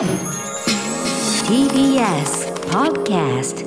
[0.00, 0.08] TBS
[2.70, 3.66] Podcast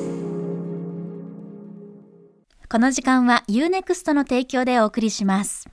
[2.68, 5.70] この時間は UNEXT の提供でお送りします。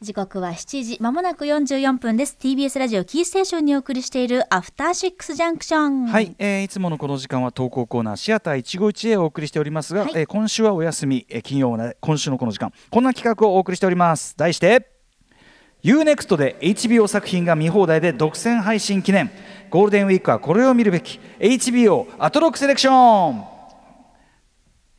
[0.00, 2.38] 時刻は7時まもなく44分です。
[2.40, 14.34] TBS ラジオキーステーションにお送りしているアフターシックスジャンクションはい、えー、いつものこの時間は投稿コーナーシアター一期一会をお送りしておりますが、はい、えー、今週はお休み、えー、金曜は今週のこの時間こんな企画をお送りしております。
[14.38, 14.99] 題して
[15.82, 19.30] UNEXT で HBO 作品が見放題で独占配信記念。
[19.70, 21.18] ゴールデンウィークはこれを見るべき。
[21.38, 23.49] HBO アトロックセレクション。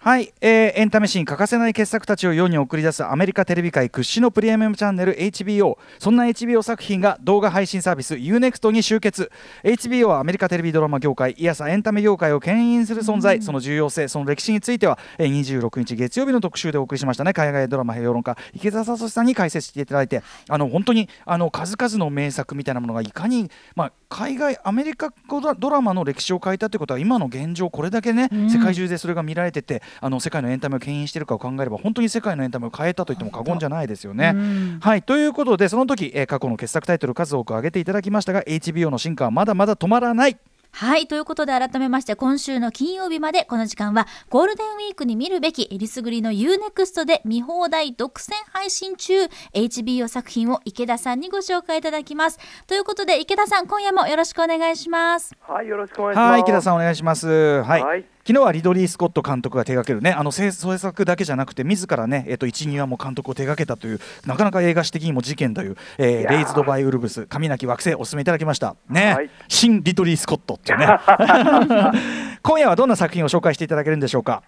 [0.04, 9.32] はい、えー、エンタメシーン欠かせない傑作たちを世に送り出すアメリカテレビ界屈指のプレミアムチャンネル HBO そんな HBO 作品が動画配信サービス UNEXT に集結。
[9.64, 17.34] HBO はアメリカテレビドラマ業界いやさエンタメ業界を牽引する存在、その重要性その歴史については、えー、26日月曜日の特集でお送りしましたね。
[17.34, 25.14] 海外ドラマ評論家池田聡さんに解説していただいてあの本当にあの数々の名作みたいなものがいかに、まあ、海外アメリカ
[25.60, 34.36] ドラマの歴史を変えたということは今の現状これだけね、世界中でそれが見られててあの世界のエンタメを牽引しているかを考えれば本当に世界のエンタメを変えたと言っても過言じゃないですよね。
[34.82, 35.04] はい。
[35.04, 40.38] ということでその時、えー、過去の傑作タイトル数多く挙げていただきましたが HBO の進化はまだまだ止まらない。
[40.74, 41.08] はい。
[41.08, 49.26] ということで改めまして今週の金曜日までこの時間はゴールデンウィークに見るべきえりすぐりの UNEXT で見放題独占配信中。
[49.54, 52.40] HBO 作品を池田さんにご紹介いただきます。
[52.68, 55.36] ということで池田さん今夜もよろしくお願いします。
[55.42, 56.32] はいよろしくお願いします。
[56.32, 57.28] はい池田さんお願いします。
[57.28, 68.76] はい、はい昨日はリドリー・スコット監督が手掛けるねあの制作だけじゃなくて自らねえっと一二話も監督を手掛けたというなかなか映画史的にも事件という、えー、レイズド・バイ・ウルブス神なき惑星お勧めいただきました。
[68.90, 70.86] ね、はい、新リドリー・スコットっていうね。
[72.44, 74.44] 今夜はどんな作品を紹介していただけるんでしょうか？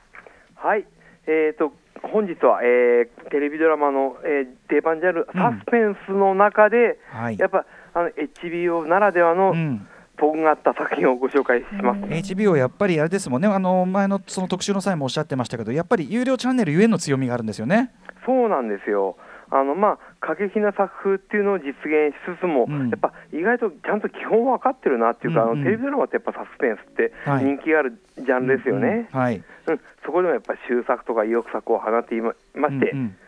[0.56, 0.86] はい。
[1.26, 1.74] えーと
[2.12, 7.24] 本日は、えー、テレビドラマの、えー、定番であるサスペンスの中で、うん。
[7.24, 9.88] はい、やっぱあの HBO ならではの、うん
[10.18, 12.02] とんがった作品をご紹介します。
[12.02, 13.48] HBO やっぱりあれですもんね。
[13.48, 17.92] あの前のその特集の際もおっしゃってましたけどやっぱり有料チャンネルゆえの強みがあるんですよね。
[18.26, 19.18] そうなんですよ。
[19.50, 33.08] あのまあ過激な作風っていうのを実現しつつも、うん、やっぱ意外とちゃんと基本分かってるなっていうか、うんうん、あのテレビドラマってやっぱサスペンスって人気があるジャンルですよね、はい、うん、そこでもやっぱ終作とか意欲作を放っていまして、うんうん。
[33.08, 33.23] え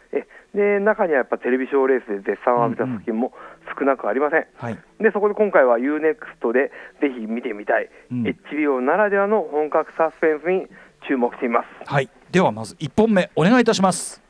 [0.53, 3.34] で中にはやっぱテレビ賞レースで絶賛を浴びた作品も
[3.78, 6.72] 少なくありません、うんうんはい、でそこで今回は UNEXT で
[7.02, 10.68] ぜひ見てみたい、うん、HBO ならではの本格サスペンスに
[11.08, 14.22] 注目しています、はい、ではまず1本目お願いいたします。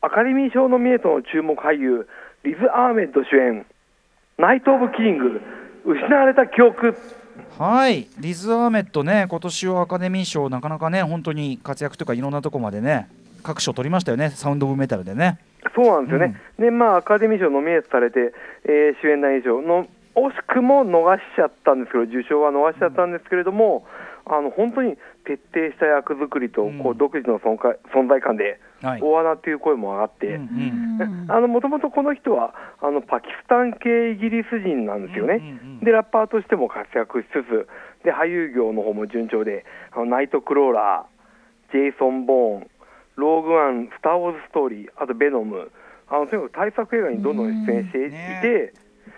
[0.00, 2.06] アカデミー賞ノミネートの注目俳優
[2.44, 3.66] リズ・アーメッド主演
[4.38, 5.40] 「ナイト・オブ・キリング
[5.84, 6.96] 失われた記憶」
[7.58, 8.06] はい。
[8.20, 13.08] リズ・アーメッドね今年はアカデミー賞なかなかね本当に活躍とかいろんなところまでね
[13.42, 15.38] 各賞取りましたよね、サウンド・オブ・メタルでね。
[15.74, 18.32] そうなんですよね、うん、でまあ、アカデミー賞ノミネートされて、
[18.64, 23.86] えー、主演男優賞の惜しくも逃しちゃったんですけど、受賞は逃しちゃったんですけれども、
[24.26, 27.56] うん、あの本当に徹底した役作りと、こう独自の存
[27.92, 35.40] 存在感で、大穴という声も上がって、もともとこの人はあのパキスタン系イギリス人なんですよね、
[35.82, 37.68] でラッパーとしても活躍しつつ、
[38.04, 42.70] で俳優業の方も順調で、あのナイトクローラー、ジェイソン・ボーン、
[43.18, 45.70] ローグワン、スター・ウォーズ・ストーリー、あとベノム、
[46.06, 48.72] あのとにかく大作映画にどんどん出演していて、ね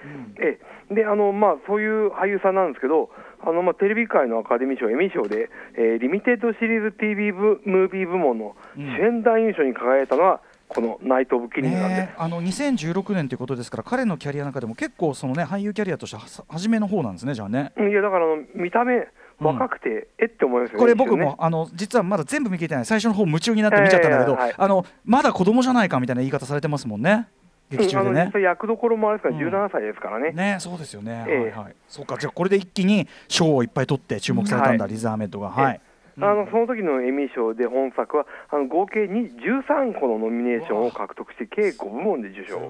[0.05, 0.59] うん、え
[0.91, 3.11] であのまあ、そういう俳優さんなんですけど、
[3.44, 17.72] あのまあ、テレビ界のアカデミー賞、エミー賞で、えー、リミテッドシリーズ TV ブムービー部門の主演男優賞に輝いたのは、このナイト・オブ・キリングなんです、ね、あの2016年ということですから、彼のキャリアの中でも結構その、ね、俳優キャリアとしては初めの方なんですね、じゃあね。
[17.77, 19.06] いやだから見た目
[19.41, 20.81] 若くて、うん、えって思いますよね。
[20.81, 27.28] これ僕も、あの実はまだ全部見切れてない最初の方夢中になって見ちゃったんだけど、はい、あのまだ子供じゃないかみたいな言い方されてますもんね。
[27.71, 28.33] 劇中でね。
[28.43, 30.33] 役どころもあれですから、17歳ですからね。
[30.33, 31.25] ね、そうですよね。
[31.29, 31.75] えー、はいはい。
[31.89, 35.50] そうか、じゃあこれで一気に賞をいっぱい取って注目されたんだ、リザーメットが。
[35.50, 35.81] はい。
[36.22, 42.60] あのその時のエミー賞で本作はあの合計に13個のノミネーションを獲得して計5部門で受賞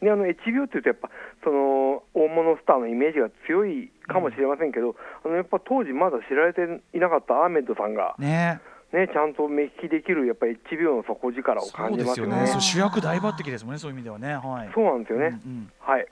[0.00, 1.10] であの HBO っていうとやっぱ
[1.44, 4.94] その大物スターのイメージが強いかもしれませんけど、うん、
[5.24, 6.62] あのやっぱ当時まだ知られて
[6.94, 8.60] いなかったアーメッドさんがね
[8.92, 12.36] ね、ちゃんと目利きできるやっぱり HBO の底力を感じますよね。
[12.36, 14.34] よね主役大抜擢ですもんね、そういう意味ではね。
[14.34, 15.40] はい、そうなんですよね。
[15.46, 16.06] うんうん、はい。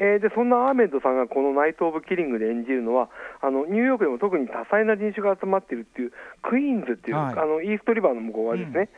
[0.00, 3.10] えー、でそんなアーメッドさんがこのナイト・オブ・キリングで演じるのは
[3.42, 6.12] あのニューヨークでも特に多彩な人種が集まっているっていう
[6.42, 8.88] クイーンズっていう、はい、あのイーストリバーの向こう側ですね、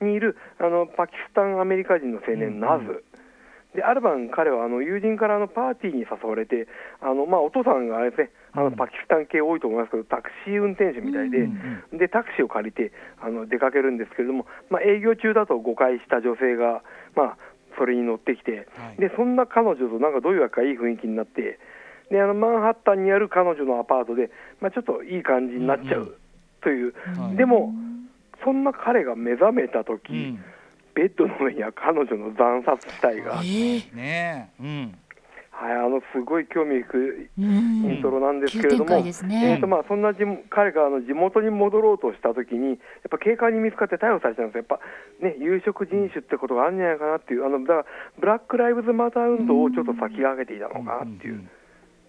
[0.00, 3.02] うん、にいるあのパキスタンアメリカ人の青年、ナズ。
[3.74, 6.66] である晩、彼はあの友人からのパーティーに誘われて、
[7.00, 11.46] あのまあ、お父さんがあれですね、あのパキスタン系多いと思いますけど、タクシー運転手みたいで、
[11.92, 12.90] でタクシーを借りて
[13.22, 16.82] あの出かけるんですけれども、まあ、営業中だと誤解した女性が、
[17.14, 17.38] まあ、
[17.80, 21.58] それに乗ってきて、はい、でそんな彼女となんかどういうわけかいい雰囲気になって、
[22.10, 24.30] であのマンハッタンにある彼女のアパートで、
[24.60, 26.18] まあ、ちょっといい感じになっちゃう
[26.60, 27.36] という、はい。
[27.36, 27.72] でも、
[28.44, 30.44] そんな彼が目覚めたとき、うん。
[30.94, 33.48] ベッドの上には彼女の惨殺死体が、はい、
[33.94, 34.62] ねえ。
[34.62, 34.98] うん
[35.62, 37.00] あのすごい興味深い
[37.38, 37.44] うん。
[37.96, 40.14] イントロなんですけれども、えーとまあ、そんな
[40.48, 42.78] 彼があの地元に戻ろうとしたときに、やっ
[43.10, 44.80] ぱ警官に見つかって逮捕されたんですよ、やっぱ
[45.20, 47.86] ね、有色人種ってことがあるんじゃないかなっていう、あのだから
[48.18, 51.48] ブラック・ライブズ・マター運動をちょっと先駆けていたのかなっていう。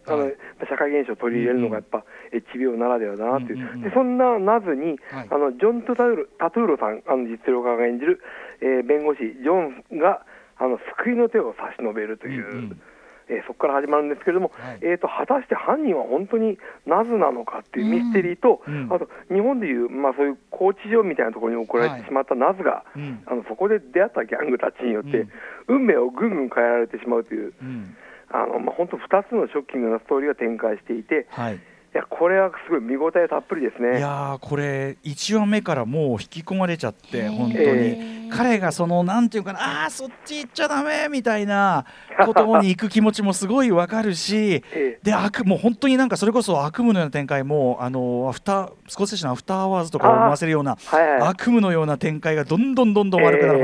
[0.08, 0.36] あのはい。
[0.68, 2.04] 社会現象を取り入れるのがやっぱ
[2.34, 5.28] HBO ならではだなっていう、でそんなナズに、はい。
[5.30, 8.22] あのジョン・トゥタウロタトゥーロさん、あの実力家が演じる、
[8.62, 10.26] えー弁護士、ジョンが
[10.58, 12.82] あの救いの手を差し伸べるという、うんうん
[13.30, 14.80] えーそこから始まるんですけれども、はい。
[14.82, 18.90] えー、と果たして犯人は本当にナズなのかっていうミステリーと、うん。
[18.92, 23.24] あと日本でいう、まあ、そういう拘置所みたいなところに送られてしまったナズが、うん。
[23.26, 25.28] あのそこで出会ったギャングたちによって、
[25.68, 25.86] うん。
[25.86, 27.54] 運命をぐんぐん変えられてしまうという。
[27.62, 27.96] うん。
[28.34, 31.60] あのまあ、本当、2つのショッキングなストーリーが展開していて、はい
[31.94, 33.98] いやこれはすごい見応えたっぷりですね。
[33.98, 41.84] いやーこれ1話目からもう引き込まれちゃって本当えに彼がそのなんていうかなあーそっち行っちゃダメみたいな
[42.26, 45.00] ことに行く気持ちもすごいわかるしええ。
[45.04, 51.22] で悪もう本当になんかそれこそ悪夢のような展開もあのアフタースコセッシュのアフターアワーズとかを思わせるようなはいはい。
[51.24, 53.60] 悪夢のような展開がどんどんどんどん悪くなる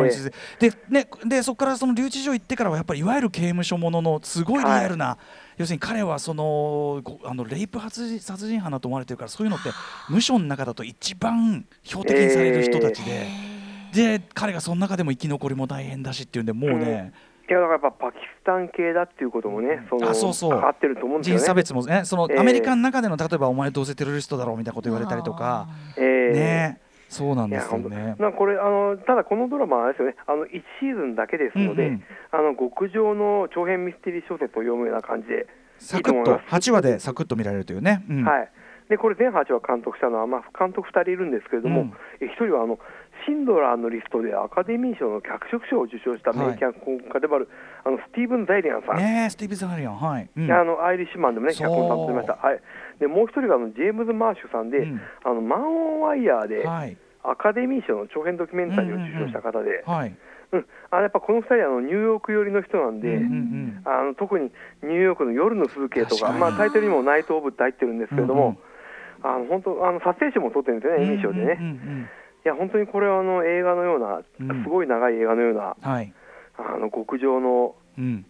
[0.59, 5.17] でねでそこからその留置所行ってからはやっぱりいわゆる刑務所もののすごいリアルな、
[5.57, 9.69] 要するに彼はそのごあのレイプ殺人殺人犯だと思われてるからそういうのって
[10.09, 13.27] 無所の中だと一番標的にされる人たちで、
[13.93, 17.13] で彼がその中でも生き残りも大変だしっていうんでもうね、
[17.49, 20.61] いやだからやっぱパキスタン系だっていうこともね、そのあそうそう。
[20.69, 21.39] ってると思うんですよね。
[21.39, 25.67] 人種差別もねそのええアメリカの中での例えばお前どうせテロリストだろうみたいなこと言われたりとか、
[25.97, 28.15] ええねそうなんですよね。
[28.37, 30.49] これあの、ただこのドラマはあれですよね、あの1
[30.79, 32.03] シーズンだけですので、うんうん。
[32.31, 35.47] あの極上の長編ミステリー小説を読むような感じで
[35.79, 36.69] いサクッといと思います。
[36.69, 38.03] 8話でサクッと見られるというね。
[38.09, 38.23] うん。
[38.25, 38.49] はい、
[38.89, 41.93] でこれ、全8話監督したのは、まあ、監督2人いるんですけれども、うん。
[42.19, 42.79] え1人はあの
[43.25, 46.47] シンドラーのリストでアカデミー賞の脚色賞を受賞したはい。
[46.55, 47.49] 名脚本家でもある、
[47.83, 50.29] あのスティーブン・ザイリアンさん、ねえスティーブ・ザーリアンはい。
[50.35, 50.47] うん。
[50.47, 52.61] であのアイリッシュマンでもね、脚本担当しました、はい、
[52.99, 55.01] でもう一人があのジェームズ・マーシュさんで、うん。
[55.23, 55.67] あのマン・オ
[55.97, 56.97] ン・ワイヤーで、はい。
[57.23, 60.15] アカデミー賞の長編ドキュメンタリーを受賞した方で、はい。
[60.51, 60.65] うん。
[60.91, 64.51] あのやっぱこの2人はあのニューヨーク寄りの人なんで、うんうんあの特に
[64.83, 68.57] ニューヨークの夜の風景とか、まあ、タイトルにもナイト・オブって入ってるんですけれども、うん
[69.23, 71.57] あの本当あの撮影賞も取ってるんですよね、エミー賞でね。
[71.59, 71.73] うんうんう
[72.03, 72.09] ん
[72.45, 74.63] いや本当にこれはあの映画のような、うん。
[74.63, 76.13] すごい長い映画のような、はい。
[76.57, 77.86] あの極上のうん。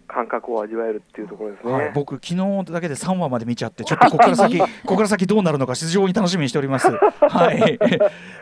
[0.08, 1.74] 感覚を味わえるっていうところですね。
[1.74, 6.88] はい、僕昨日だけで3話まで見ちゃってちょっとここから先 ここから先どうなるのか非常に楽しみにしております。
[6.90, 7.78] はい。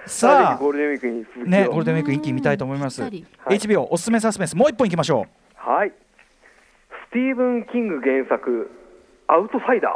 [0.05, 3.01] さあゴールデンウィークに続きをねゴールデンウィーク一気に見たいと思います。
[3.01, 5.25] HBO おすすめサスペンスもう一本いきましょ
[5.55, 5.91] はい。
[7.09, 8.69] スティーブン・キング原作、
[9.27, 9.91] アウトサイダー。
[9.91, 9.95] う。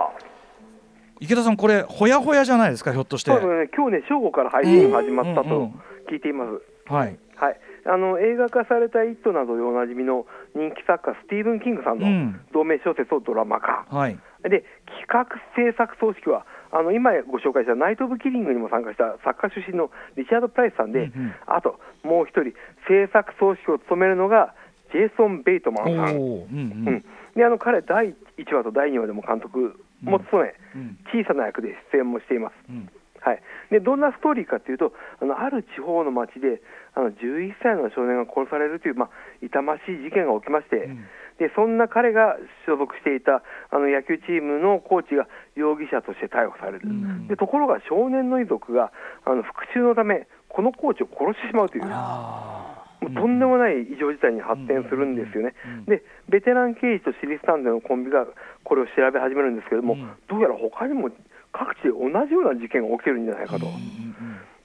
[1.20, 3.32] 池田さんこれほやほやじゃないですかひょっとして。
[3.32, 6.92] そうですね、今日ね、正午から配信が始まったとうんうんうん聞いています。
[6.92, 7.20] はい。
[7.36, 14.18] はい、あの映画化された「イット!」などでおなじみの人気作家スティーブン・キングさんのうん同名小説をドラマ化、はい。
[14.44, 22.54] で企画制作組織はあの今ご紹介した「ナイト・オブ・キリング」にも参加した作家出身のリチャード・プライスさんで、うんうんあともう一人
[22.88, 24.54] 制作組織を務めるのが
[24.92, 26.20] ジェイソン・ベイトマおンさん、お。
[26.20, 26.56] うんうう
[26.92, 27.04] んん。
[27.36, 32.54] であの彼第1話と第2話でも監督も務め、うん小さな役で出演もしています。
[32.70, 32.90] うん
[33.30, 36.62] はい、でどんなストーリーかというとあのある地方の町で
[36.96, 39.10] あの11歳の少年が殺されるという、まあ、
[39.46, 41.06] 痛ましい事件が起きまして、ん。
[41.38, 46.90] でそんな彼が所属していたあの野球チームのコーチが容疑者として逮捕される、
[47.30, 48.92] でところが少年の遺族が
[49.24, 51.84] あの復讐のためこのコーチを殺してしまうという。
[51.88, 58.28] あもうとんでもない異常事態に発展するんですよね、うんうんでベテラン刑事と私立探偵のコンビが
[58.64, 60.14] これを調べ始めるんですけれども、うん。
[60.28, 61.10] どうやら他にも
[61.52, 63.68] 各地で同じような事件が起きてるんじゃないかと、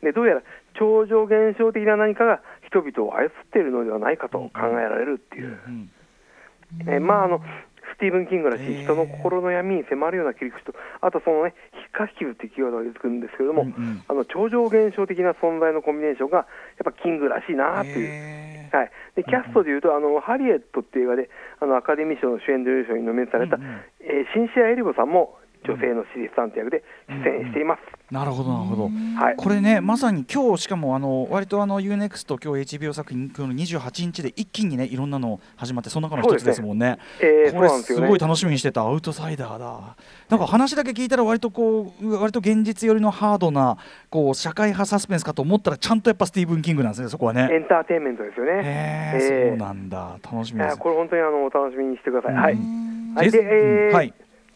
[0.03, 0.43] でどうやら
[0.79, 5.91] 超常現象的な何かが人々を操っているのではないかと考えられるっていう、うん
[6.89, 7.41] えまああの
[7.95, 11.55] スティーブン・キングらしい人の心の闇に迫るような切り口と、あとそのね、
[11.87, 14.03] ヒカヒキズってキーワードが出てくるんですけれども、うんうん。
[14.09, 16.47] あの超常現象的な存在のコンビネーションが、やっ
[16.85, 18.71] ぱキングらしいなっていう。
[18.75, 23.81] はい、でキャストでいうと、あのハリエットっていう映画であのアカデミー賞の主演女優賞にノミネートされた、うんうん。
[24.01, 27.81] えーシンシア・エリボさんも女性の私立探偵役で出演しています。
[28.11, 28.83] なるほどなるほど。
[29.19, 36.99] はいこれねまさに今日しかもあの割とあの UNEXT 今日 HBO 作品今日の28日で一気にねいろんなの始まってその中の一つですもんね。
[37.21, 39.97] えーこれすよねすごい楽しみにしてたアウトサイダーだ。
[40.29, 43.77] なんか話だけ聞いたら割とこう割と現実寄りのハードな
[44.11, 47.59] こう社会派サスペンスかと思ったらちゃんとやっぱスティーブン・キングなんですねそこはエね。
[47.59, 48.53] ンターテインメントですよね。
[48.53, 48.65] へえ
[49.15, 50.79] えーそうなんだ楽しみです。
[50.79, 52.35] これ本当にあのお楽しみにしてください。
[52.35, 52.55] はい。
[52.55, 54.13] うんはい、で、えーはい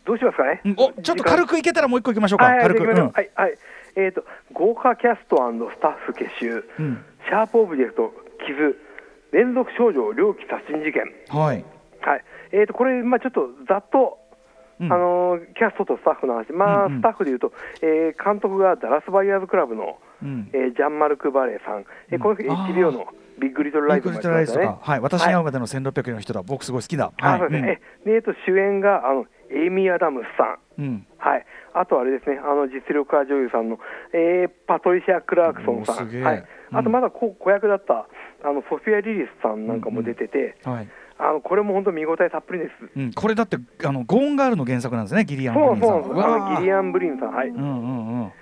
[0.08, 0.62] どうしますかね？
[0.78, 2.94] おちょっと軽くいけたらもう一個いきましょうか、はい、軽く、はい、う。
[2.94, 3.10] ん。
[3.12, 3.58] はい、はい、
[3.96, 4.24] えっ、と、
[4.54, 7.04] 豪華キャストスタッフ結集、うん。
[7.28, 8.14] シャープオブジェクト、
[8.46, 8.74] 傷、
[9.32, 11.02] 連続少女猟奇殺人事件。
[11.28, 11.64] はい。
[12.00, 14.18] はい、えー、とこれ、まあ、ちょっとざっと、
[14.80, 14.92] うん。
[14.92, 20.48] あのーキャストとスタッフの話、まあスタッフでいうと、えー監督がダラス・バイヤーズクラブの、うん。
[20.54, 23.08] えージャンマルク・バレーさん、えーこの HBO の
[23.40, 24.66] ビッグ・リトル・ライズもビッグリトルライやってましたね。
[24.66, 24.92] ズとか、。
[24.92, 27.12] はい、私に会うまでの1600の人だ、僕すごい好きだ。
[27.18, 27.60] はい、でえ
[28.04, 30.84] でえーと主演があのエイミー・アダムスさん、うん。
[30.84, 33.78] うんはい、あとあれですね、あの実力派女優さんの、
[34.12, 38.06] えーパトリシア・クラークソンさん、はい、あとまだ子子役だった
[38.44, 40.88] あのソフィア・リリスさんなんかも出てて、はい。
[41.20, 42.70] あのこれも本当、見応えたっぷりです。
[42.96, 46.04] うん、これだってあのゴーンガールの原作なんですね、ギリアン・ブそうリンさん。
[46.04, 46.92] そうそう、あのギリアン。
[46.92, 47.48] フリンさん、はい。
[47.48, 48.32] うんうんうん。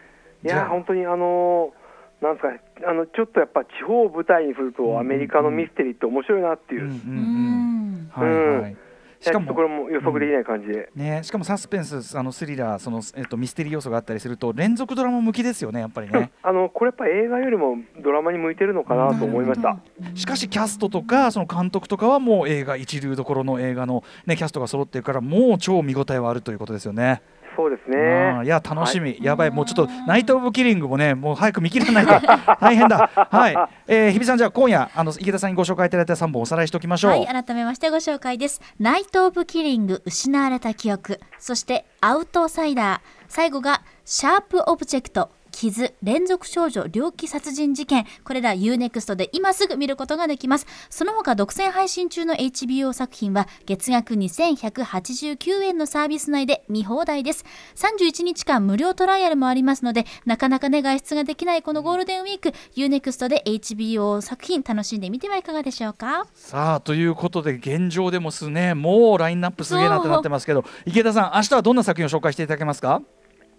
[0.45, 1.87] いや本当にあのー
[2.25, 7.01] なんですかねあのちょっとやっぱ地方を舞台にするとアメリカのミステリーって面白いなっていう、いうんうんう。
[7.01, 7.93] うん。
[8.05, 8.77] んはいはい。
[9.21, 9.77] しかやちょっとこれも。
[9.77, 16.31] も予測できない感じで、ね、しかもサスペンス、あのスリラー、そのえっとミステリー要素があったりすると連続ドラマ向きですよね、やっぱりね。
[16.43, 19.79] あのこれやっぱ映画よりもドラマに向いてるのかなと思いました。
[20.15, 27.23] しかしキャストとかその監督とかはもう映画一流どころの映画のねキャストが揃ってるからもう超見応えはあるということですよね。
[27.57, 28.45] そうですね。
[28.45, 29.51] いや楽しみ、やばい。
[29.51, 32.27] もうちょっとナイトオブキリングもねもう早く見切らないと。
[32.61, 33.11] 大変だ。
[33.31, 37.11] はい、えー、日比さんじゃあ今夜あの池田さんにご紹介いただいた3本おさらいしておきましょう。
[37.13, 38.61] はい改めましてご紹介です。
[38.79, 41.21] ナイト・オブ・キリング失われた記憶。
[41.39, 43.17] そしてアウトサイダー。
[43.29, 48.05] 最後がシャープ・オブジェクト傷連続少女猟奇殺人事件。
[48.25, 50.67] これら U-NEXT で今すぐ見ることができます。
[50.91, 57.47] その他独占配信中の HBO 作品は月額2189円のサービス内で見放題です。
[57.77, 66.27] 31日間無料トライアルもありますのでなかなかね外出ができないこのゴールデンウィーク UNEXT で HBO 作品楽しんでみてはいかがでしょうか？
[66.35, 73.01] さあということで現状でもすねもうラインナップすげえなってなってますけど池田さん明日はどんな作品を紹介していただけますか？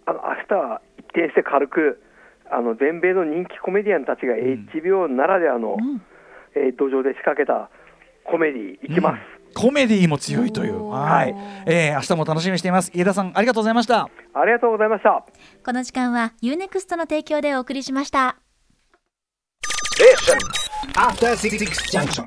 [0.05, 0.81] あの明日は
[1.17, 1.99] 一転して軽く
[2.49, 5.77] あの全米の人気コメディアンたちが HBO ならではの、
[6.55, 7.69] えー土壌で仕掛けた
[8.23, 9.37] コメディいきます。
[9.53, 10.89] コメディも強いという。
[10.89, 12.91] はい、えー、明日も楽しみにしています。
[12.93, 14.09] 池田さんありがとうございました。
[14.33, 15.23] ありがとうございました。
[15.63, 18.37] この時間は UNEXT の提供でお送りしました。
[20.95, 21.57] After Six
[21.91, 22.25] Junction.